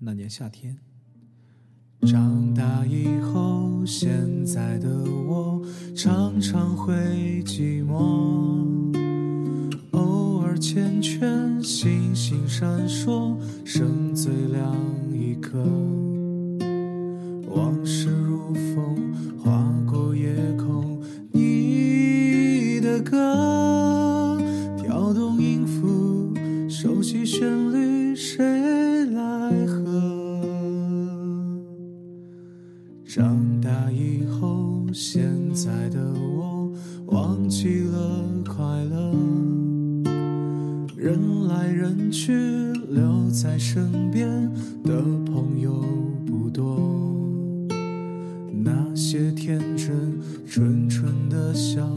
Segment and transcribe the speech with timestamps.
[0.00, 0.78] 那年夏天。
[2.02, 4.08] 长大以后，现
[4.44, 4.88] 在的
[5.26, 5.60] 我
[5.96, 6.94] 常常会
[7.44, 8.94] 寂寞，
[9.90, 14.72] 偶尔缱绻，星星闪烁，剩最亮
[15.12, 15.60] 一颗。
[17.48, 21.02] 往事如风，划过夜空，
[21.32, 23.16] 你的歌
[28.14, 29.84] 谁来和？
[33.04, 35.22] 长大以后，现
[35.54, 36.70] 在的我
[37.06, 39.12] 忘记了快乐，
[40.96, 42.32] 人来人去，
[42.90, 44.28] 留在身边
[44.84, 45.82] 的朋友
[46.26, 46.78] 不多。
[48.52, 51.88] 那些天真纯纯的笑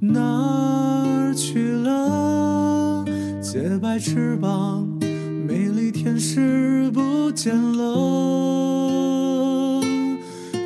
[0.00, 3.04] 哪儿去了？
[3.40, 4.86] 洁白翅膀，
[6.10, 7.94] 天使不见了。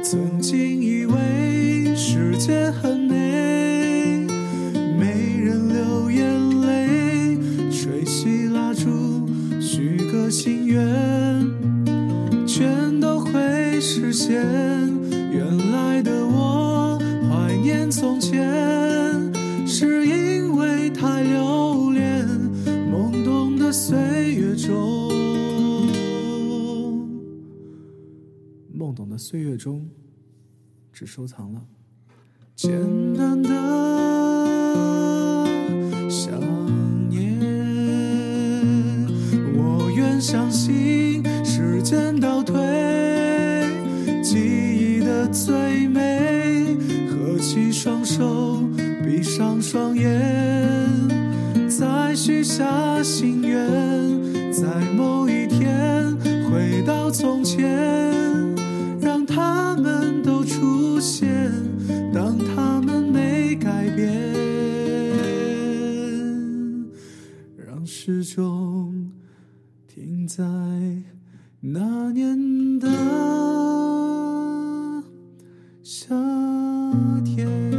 [0.02, 4.26] 曾经以为世界很美，
[4.98, 6.24] 没人流眼
[6.62, 7.36] 泪，
[7.70, 9.28] 吹熄蜡烛，
[9.60, 10.82] 许个心愿，
[12.46, 14.93] 全都会实现。
[28.76, 29.88] 懵懂的岁月中，
[30.92, 31.62] 只收藏了
[32.56, 32.72] 简
[33.14, 33.48] 单的
[36.10, 36.32] 想
[37.08, 37.38] 念。
[39.54, 42.56] 我愿相信时间倒退，
[44.24, 46.76] 记忆的最美。
[47.08, 48.64] 合起双手，
[49.04, 50.20] 闭上双眼，
[51.68, 53.70] 再许下心愿，
[54.52, 56.16] 在某一天
[56.50, 57.73] 回到从前。
[68.06, 69.10] 始终
[69.88, 70.44] 停在
[71.60, 72.86] 那年的
[75.82, 76.14] 夏
[77.24, 77.73] 天。